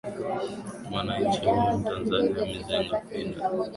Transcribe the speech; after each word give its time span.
mwananchi 0.89 1.45
huyu 1.45 1.77
mtanzania 1.77 2.45
mizengo 2.45 3.01
pinda 3.09 3.49